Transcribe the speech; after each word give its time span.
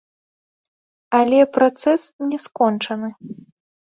Але 1.19 1.39
працэс 1.57 2.01
не 2.31 2.39
скончаны. 2.47 3.11